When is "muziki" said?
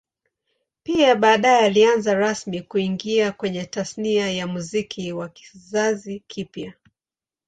4.47-5.11